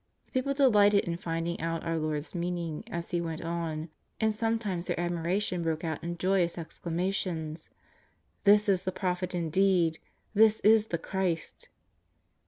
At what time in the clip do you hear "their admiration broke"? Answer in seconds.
4.87-5.83